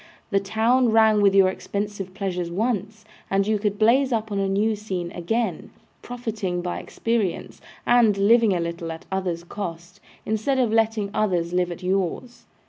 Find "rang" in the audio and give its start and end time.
0.89-1.21